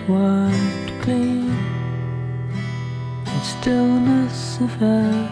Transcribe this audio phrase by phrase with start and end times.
[0.00, 1.50] a slate white gleam
[3.26, 5.28] in stillness of air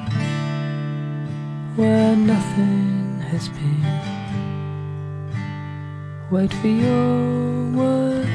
[1.77, 3.85] where nothing has been.
[6.31, 8.29] Wait for your word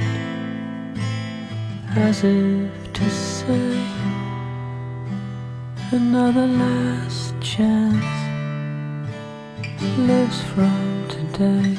[1.95, 3.77] as if to say
[5.91, 8.03] another last chance
[9.97, 11.77] lives from today.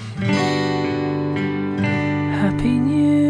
[2.40, 3.23] Happy New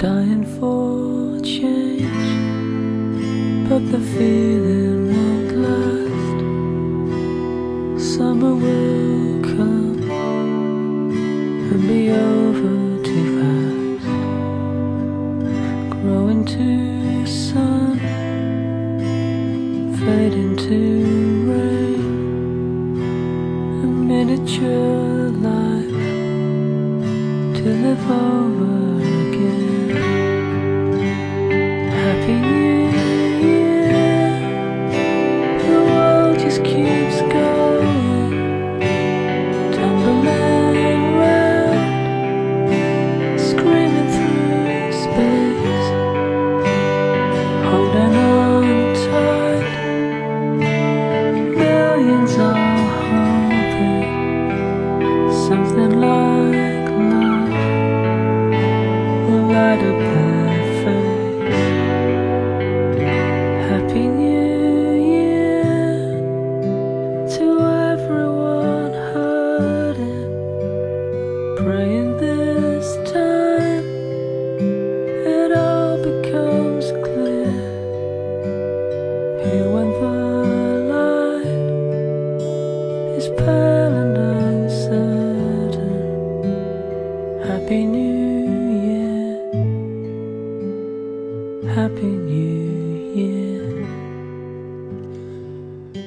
[0.00, 2.30] Dying for change
[3.68, 4.39] But the fear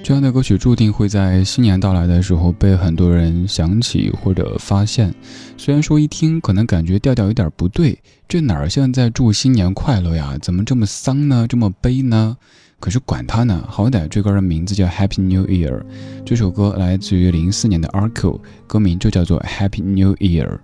[0.05, 5.11] 这样的歌曲注定会在新年到来的时候被很多人想起或者发现。
[5.57, 10.37] 虽然说一听可能感觉调调有点不对，这哪儿像在祝新年快乐呀？
[10.41, 11.47] 怎么这么丧呢？
[11.47, 12.37] 这么悲呢？
[12.83, 15.81] 可是管他呢，好歹这歌的名字叫 Happy New Year。
[16.25, 20.59] 这首歌来自于零四年的 Arco，歌名就叫做 Happy New Year。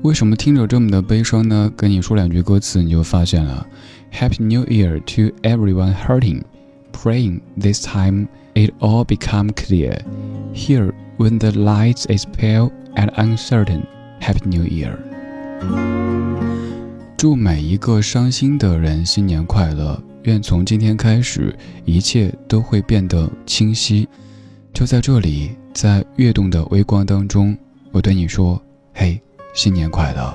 [0.00, 1.70] 为什么听着这么的悲伤呢？
[1.76, 3.66] 跟你说两句歌词，你就发现了。
[4.10, 6.40] Happy New Year to everyone hurting,
[6.94, 10.00] praying this time it all become clear.
[10.54, 13.82] Here when the light is pale and uncertain.
[14.22, 14.96] Happy New Year.
[17.18, 20.02] 祝每一个伤心的人新年快乐！
[20.24, 24.08] 愿从今天开始，一切都会变得清晰。
[24.74, 27.56] 就在这里，在跃动的微光当中，
[27.90, 28.60] 我对你说
[28.94, 29.20] ：“嘿，
[29.54, 30.34] 新年快乐！”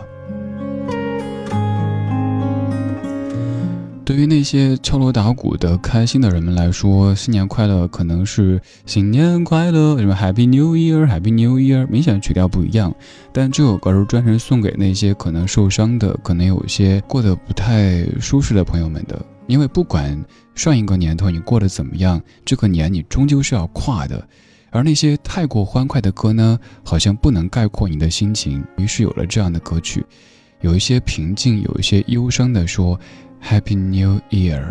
[4.06, 12.94] 对于那些敲锣打鼓的开心的人们来说，新年快乐可能是新年快乐，什么 Happy New Year，Happy New Year，明显曲调不一样。
[13.32, 19.26] 但这首歌是专程送给那些可能受伤的、可能有些过得不太舒适的朋友们的。
[19.48, 20.24] 因为不管
[20.56, 24.28] 上一个年头你过得怎么样，这个年你终究是要跨的。
[24.72, 28.64] 而那些太过欢快的歌呢，好像不能概括你的心情。
[28.78, 30.06] 于是有了这样的歌曲，
[30.62, 33.00] 有一些平静，有一些忧伤的说。
[33.46, 34.64] Happy New Year！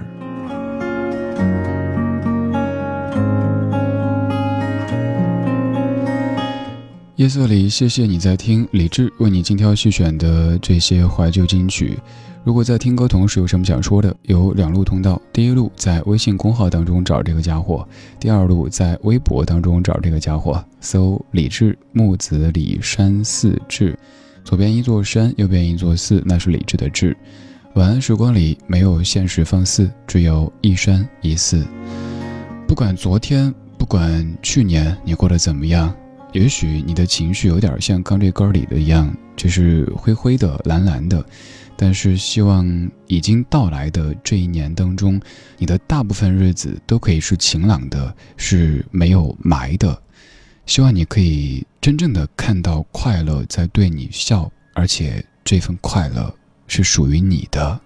[7.16, 11.98] 夜色里，谢谢你在听李志为你精挑细选的这些怀旧金曲。
[12.44, 17.86] 如果在听歌同时有什么想说的，有两路通道：第一路在微信公号当中找这个家伙；
[18.18, 23.96] 第二路在微博当中找这个家伙，搜李志木子李山寺志，
[24.44, 27.16] 左边一座山，右边一座寺，那是李志的志。
[27.74, 31.64] 晚安时光里没有现实放肆，只有一山一寺。
[32.66, 35.94] 不管昨天，不管去年，你过得怎么样？
[36.32, 41.24] 也许你的情绪有点像刚这歌里的一样，就是灰灰的、蓝蓝的。
[41.84, 42.64] 但是希望
[43.08, 45.20] 已经到来的这一年当中，
[45.58, 50.00] 你的大部分日子都可以是晴朗的，是没有霾的。
[50.64, 56.32] 希望你可以真正的看到快乐在对你笑，而且这份快乐
[56.68, 57.80] 是属于你的。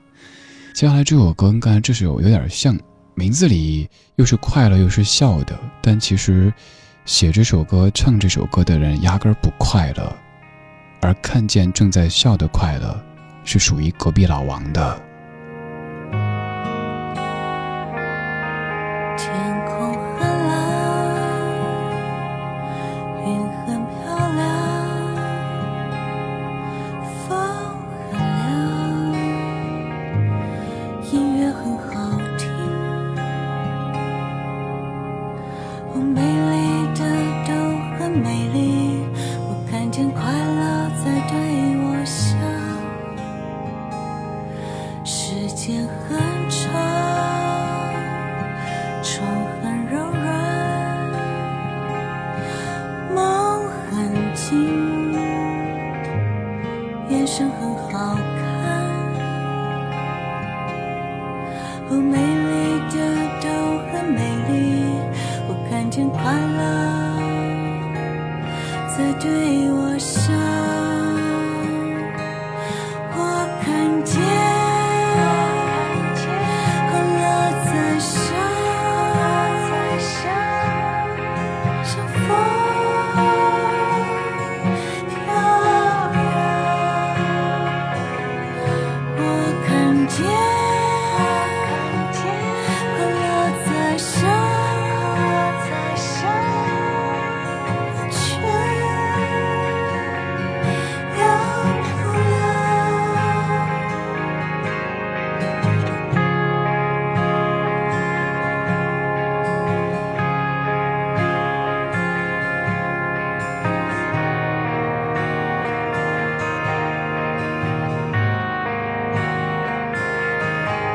[0.74, 2.78] 接下来这首歌跟刚才这首有点像，
[3.14, 6.52] 名字里又是快乐又是笑的，但其实
[7.06, 10.14] 写这首歌、唱这首歌的人压根儿不快乐，
[11.00, 13.02] 而看见正在笑的快乐，
[13.46, 15.05] 是属于隔壁老王的。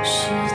[0.04, 0.51] 是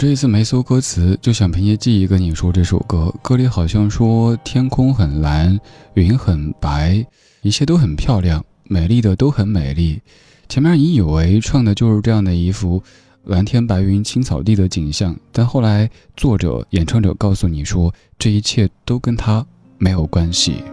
[0.00, 3.14] 这一次没搜歌词，就想凭借记忆跟你说这首歌。
[3.20, 5.60] 歌里好像说天空很蓝，
[5.92, 7.04] 云很白，
[7.42, 10.00] 一切都很漂亮，美丽的都很美丽。
[10.48, 12.82] 前面你以为唱的就是这样的一幅
[13.24, 20.64] 蓝天白云青草地的景象，但后来作者演唱者告诉你说，这一切都跟他没有关系。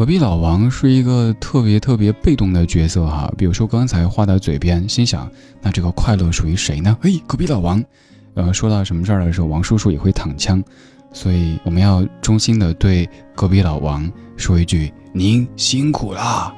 [0.00, 5.30] 隔壁老王是一个特别特别被动的角色哈，比如说刚才话到嘴边，心想
[5.60, 6.96] 那这个快乐属于谁呢？
[7.02, 7.84] 哎，隔壁老王，
[8.32, 10.64] 呃，说到什么事儿的时候，王叔叔也会躺枪。
[11.12, 16.50] 所以我们要衷心的对隔壁老王说一句：“您辛苦啦！”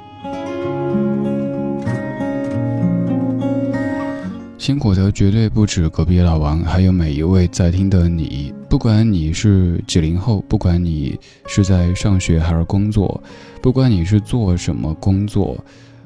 [4.63, 8.55] 辛苦的绝对不止隔壁老王，还有每一位在听的你。
[8.71, 13.21] 不管你是几零后，不管你是在上学还是工作，
[13.61, 15.59] 不管你是做什么工作，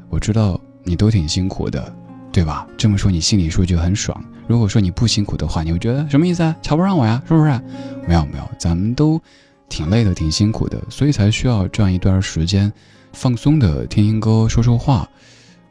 [0.08, 1.94] 我知道你都挺辛苦的，
[2.32, 2.66] 对吧？
[2.78, 4.18] 这么说你心里说就很爽。
[4.46, 6.56] 如果说你不辛苦的话，你会觉得什么意思啊？
[6.62, 7.22] 瞧不上我呀？
[7.28, 7.60] 是不是？
[8.08, 9.20] 没有没有，咱们都
[9.68, 12.72] 挺累的，挺辛苦的，所以才需要这样一段时间，
[13.12, 15.06] 放松的听听歌，说说话。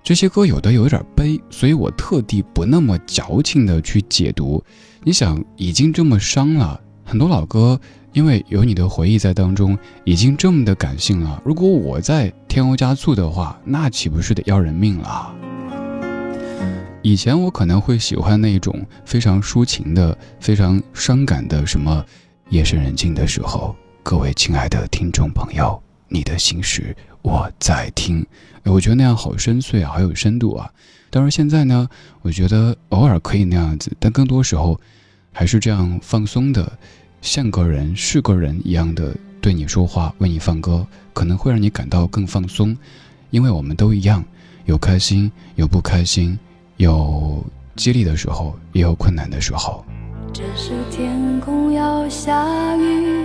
[0.06, 4.64] 这些歌有的有点悲，所以我特地不那么矫情的去解读。
[5.04, 7.82] 你想，已经这么伤了，很多老歌，
[8.14, 11.42] 因为有你的回忆在当中，已经这么的感性了。
[11.44, 15.34] 如果我再添油加醋的话，那岂不是得要人命了？
[17.02, 22.06] 以前我可能会喜欢那种非常抒情的、非常伤感的，什么
[22.50, 28.26] 夜深人静的时候，各位亲爱的听众朋友，你的心事我在听。
[28.64, 30.72] 我觉得那样好深邃啊，好有深度啊！
[31.12, 31.88] 当然现在呢，
[32.22, 34.80] 我觉得偶尔可以那样子，但更多时候
[35.32, 36.72] 还是这样放松的，
[37.22, 42.76] 像个人是个人一样的对你说话，为你放歌，可能会让你感到更放松。
[43.30, 44.24] 因为我们都一样，
[44.66, 46.38] 有开心，有不开心，
[46.78, 47.46] 有
[47.76, 49.86] 激励的时候，也有困难的时候。
[50.34, 53.25] 这时天空要下雨，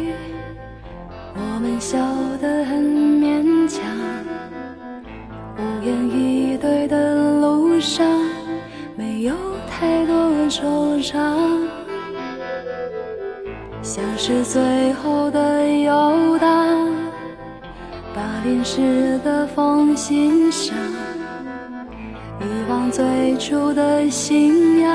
[1.34, 1.98] 我们笑
[2.40, 3.84] 得很勉强。
[5.56, 8.06] 无言以对的路上，
[8.96, 9.34] 没有
[9.68, 10.14] 太多
[10.48, 11.14] 惆怅，
[13.82, 16.48] 像是最后的游荡，
[18.14, 20.76] 把淋湿的风欣赏，
[22.40, 24.90] 遗忘最初的信仰，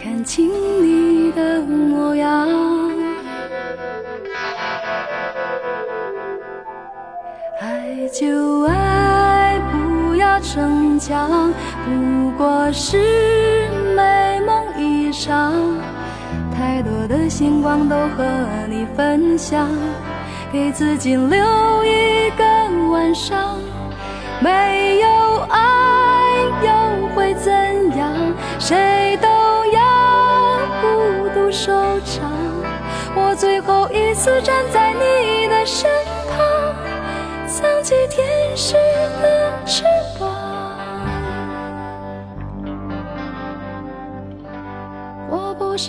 [0.00, 0.50] 看清
[0.82, 2.48] 你的模样，
[8.66, 10.38] 爱不要。
[10.40, 11.52] 逞强
[11.84, 15.52] 不过是美梦一场，
[16.54, 18.24] 太多的星光都和
[18.68, 19.68] 你分享，
[20.52, 21.36] 给自己留
[21.84, 22.44] 一个
[22.90, 23.58] 晚上。
[24.40, 25.08] 没有
[25.50, 25.60] 爱
[26.62, 27.52] 又会怎
[27.98, 28.14] 样？
[28.60, 29.80] 谁都要
[30.80, 32.30] 孤独收场。
[33.16, 35.90] 我最后一次站在你的身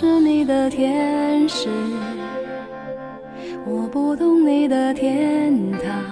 [0.00, 1.68] 是你的天使，
[3.66, 6.02] 我不懂你的天堂。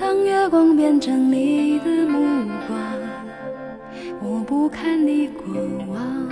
[0.00, 2.80] 当月光变成你的目光，
[4.22, 5.44] 我不看你过
[5.88, 6.26] 往。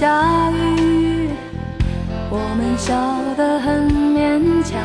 [0.00, 1.28] 下雨，
[2.30, 2.94] 我们笑
[3.36, 4.80] 得很勉强。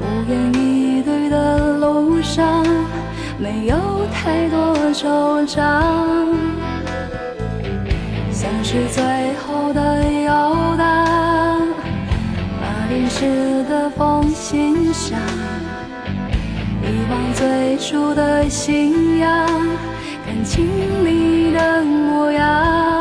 [0.00, 2.66] 无言以对的路上，
[3.38, 3.76] 没有
[4.12, 5.62] 太多惆怅，
[8.32, 9.04] 像是最
[9.36, 11.06] 后的游荡，
[12.60, 15.20] 把淋湿的风欣赏，
[16.82, 19.30] 遗忘最初的信仰。
[20.26, 20.66] 看清
[21.04, 22.95] 你的模样，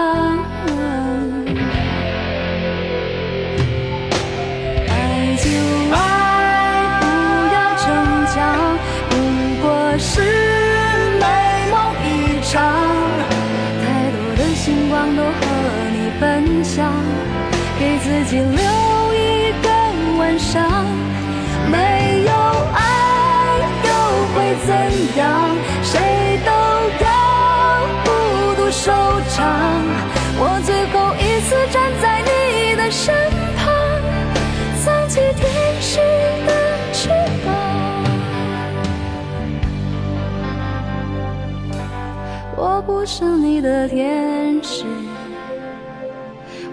[43.05, 44.83] 是你的天使，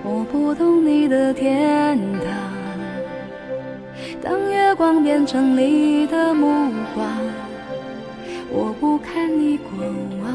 [0.02, 2.26] 我不懂你的天堂。
[4.22, 7.06] 当月光变成你的目光，
[8.50, 9.72] 我不看你过
[10.22, 10.32] 往。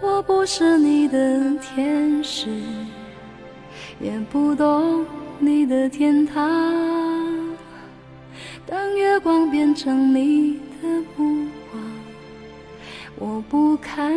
[0.00, 2.48] 我不是你的天使，
[4.00, 5.04] 也不懂
[5.38, 6.42] 你的天堂。
[8.66, 11.81] 当月光变成你的目光，
[13.24, 14.12] 我不看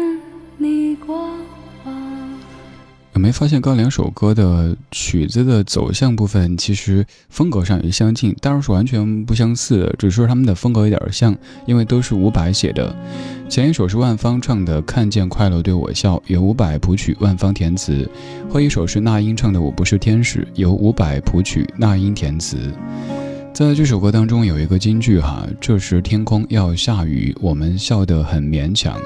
[0.58, 1.16] 你过
[1.86, 1.96] 往。
[3.14, 12.96] 有没发现，刚两首歌的曲子的走向部分，其实风格上也相近，当然是完全不相似的，只是说他们的风格有点像，因为都是伍佰写的。
[13.48, 18.10] 前一首是万芳唱的《看见快乐对我笑》，由伍佰谱曲，万芳填词；
[18.50, 22.58] 后一首是那英唱的《我不是天使》，由伍佰谱曲，那英填词。
[23.56, 29.00] 在这首歌当中有一个金句哈，这时天空要下雨，我们笑得很勉强。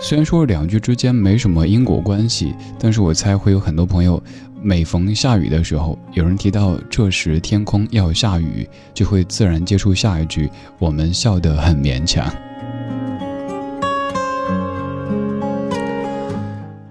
[0.00, 4.22] 虽然说两句之间没什么因果关系，但是我猜会有很多朋友，
[4.62, 12.32] 每逢下雨的时候，有人提到这时天空要下雨，就会自然接触下一句，我们笑得很勉强。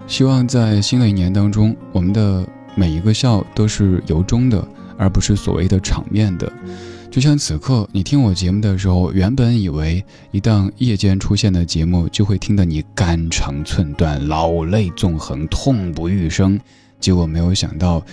[0.06, 4.62] 希望在新的一年当中，我们的每一个笑都是由衷的，
[4.98, 6.52] 而不是所谓的场面的。
[7.10, 16.60] 就像此刻你听我节目的时候，原本以为一档夜间出现的节目就会听得你肝肠寸断、老泪纵横、痛不欲生，
[17.00, 18.04] 结果没有想到，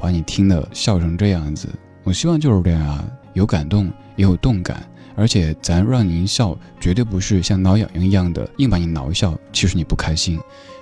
[0.00, 1.68] 把你听得笑成这样子。
[2.04, 4.82] 我希望就是这样啊，有感动也有动感，
[5.16, 10.38] 而且咱让您笑，绝对不是像挠痒痒一样的硬把你挠笑，其实你不开心。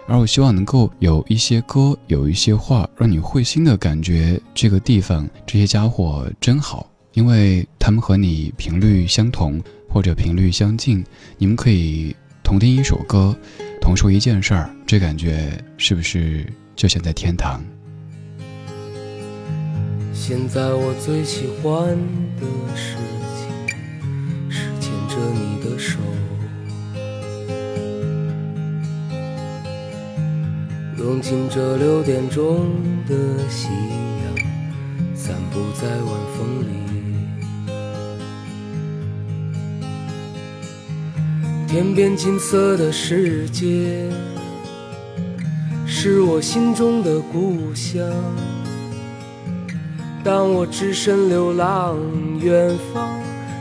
[0.07, 6.87] 而我希望能够有一些歌，有一些话，让你会心的感觉这个地方这些家伙真好。
[7.15, 11.05] 因为他们和你频率相同，或者频率相近，
[11.37, 13.37] 你们可以同听一首歌，
[13.81, 17.63] 同说一件事儿，这感觉是不是就像在天堂？
[20.15, 21.87] 现在我最喜欢
[22.41, 22.97] 的事
[23.37, 25.99] 情是牵着你的手，
[30.97, 32.71] 融进这六点钟
[33.07, 36.07] 的夕阳，散步在晚
[36.39, 37.02] 风里。
[41.73, 44.07] 天边金色的世界，
[45.87, 48.07] 是我心中的故乡。
[50.23, 51.97] 当我只身流浪，
[52.43, 53.09] 远方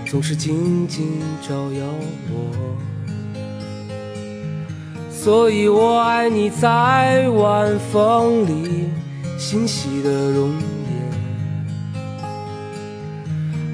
[0.06, 1.86] 总是静静照耀
[2.34, 2.52] 我。
[5.10, 8.90] 所以我爱你在晚风里
[9.38, 10.50] 欣喜的容
[11.96, 12.02] 颜，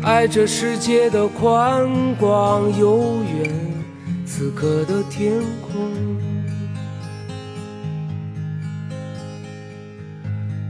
[0.04, 3.67] 爱这世界的宽广悠远。
[4.38, 5.92] 此刻的天空，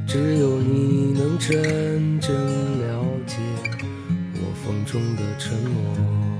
[0.07, 2.33] 只有你能真正
[2.79, 3.35] 了解
[4.35, 6.36] 我风中的沉默。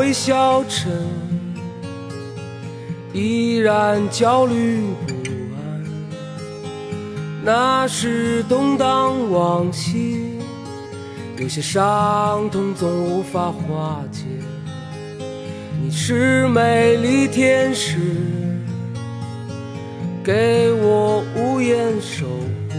[0.00, 0.90] 我会消沉，
[3.12, 5.12] 依然焦虑不
[5.54, 5.84] 安。
[7.44, 10.38] 那是动荡往昔，
[11.36, 14.24] 有些伤痛总无法化解。
[15.82, 17.98] 你是美丽天使，
[20.24, 22.74] 给我无言守护，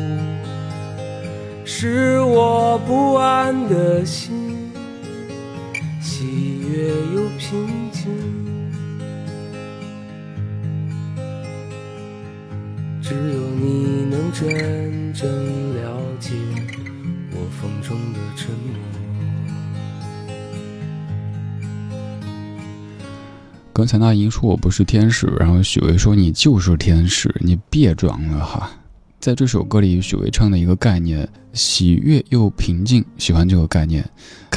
[1.66, 4.58] 是我不安的心。
[14.42, 15.30] 真正
[15.76, 16.32] 了解
[17.30, 18.76] 我风中的沉默。
[23.72, 28.72] 刚才那英说我不是天使，然后许巍说你就是天使，你别装了哈。
[29.20, 34.04] 在这首歌里，许巍唱的一个概念，喜悦又平静，喜欢这个概念，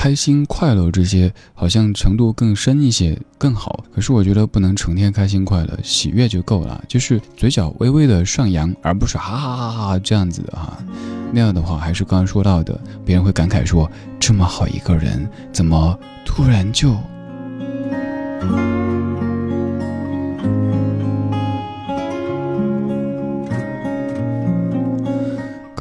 [0.05, 3.83] 开心、快乐这些好像程度更深一些更好。
[3.95, 10.77] 可是我觉得不能成天开心快乐，喜悦就够了，就是嘴角微微的上扬，而不是哈哈哈哈这样子的哈。
[11.33, 13.91] 那样的话，还是刚刚说到的，别人会感慨说，
[14.21, 16.95] 这么好一个人，怎么突然就。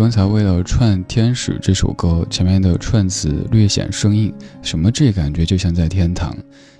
[0.03, 6.35] 刚才为了串《天使》这首歌，前面的串词略显生硬，什么这感觉就像在天堂。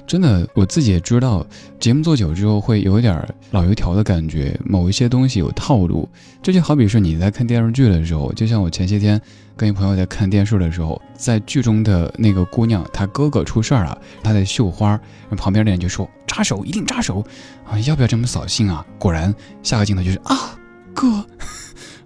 [0.05, 1.47] 真的，我自己也知道，
[1.79, 6.07] 节目做久之后会有点老油条的感觉，某一些东西有套路。
[6.41, 9.19] 这就好比是你在看电视剧的时候，就像我前些天
[9.55, 14.99] 跟一朋友在看电视的时候，在剧中的那个姑娘，她哥哥出事儿了，她在绣花，
[15.37, 17.25] 旁边的人就说扎手，一定扎手
[17.65, 18.85] 啊，要不要这么扫兴啊？
[18.99, 20.59] 果然，下个镜头就是啊，
[20.93, 21.25] 哥。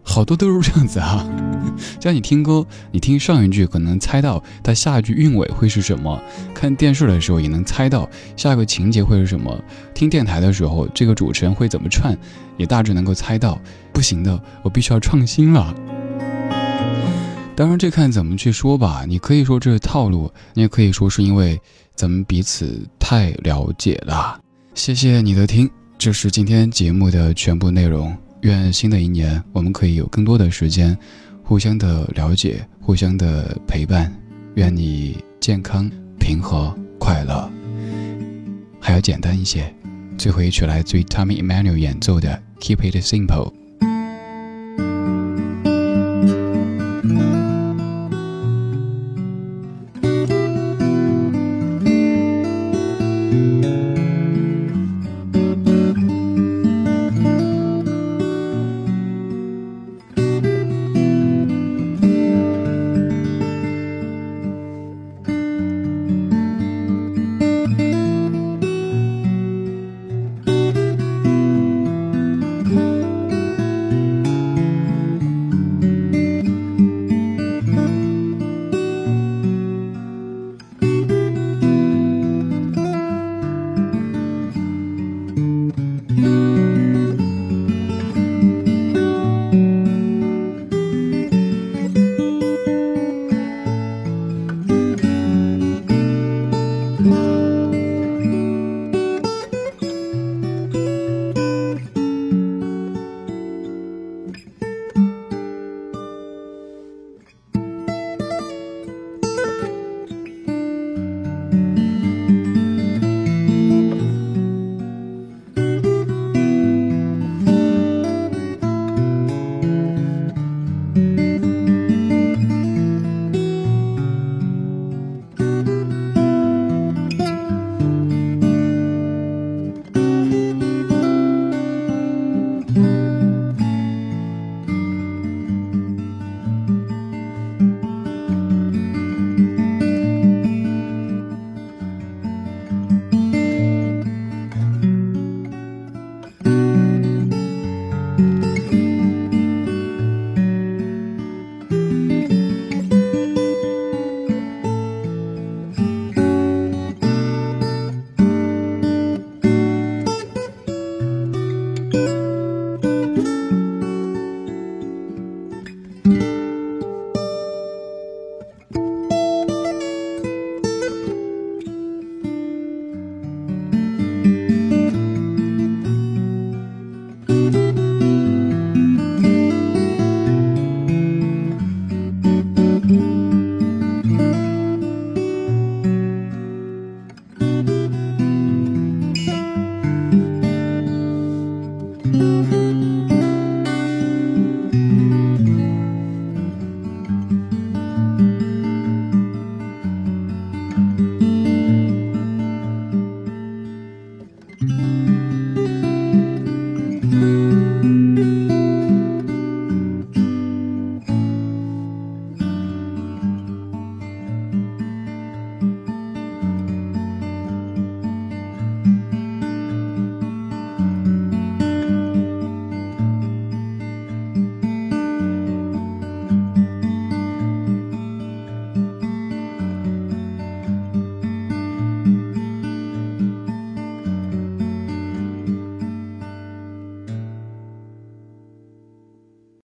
[0.10, 1.28] 好多都是这样子啊，
[2.02, 6.17] 像你听歌，你听上一句可能猜到它下一句韵尾会是什么；
[6.56, 9.54] 看电视的时候也能猜到下一个情节会是什么；
[9.93, 12.17] 听电台的时候，这个主持人会怎么串，
[12.56, 13.60] 也大致能够猜到。
[13.93, 15.76] 不行的，我必须要创新了。
[17.56, 19.04] 当然，这看怎么去说吧。
[19.08, 21.60] 你可以说这是套路，你也可以说是因为
[21.96, 24.39] 咱们彼此太了解了。
[24.74, 28.15] 谢谢你的听，这是今天节目的全部内容。
[28.41, 30.97] 愿新的一年，我们可以有更多的时间，
[31.43, 34.13] 互相的了解，互相的陪伴。
[34.56, 37.50] 愿你健康、平和、快乐。
[38.80, 39.73] 还要简单一些。
[40.17, 43.52] 最后一曲来自于 Tommy Emmanuel 演奏的《Keep It Simple》。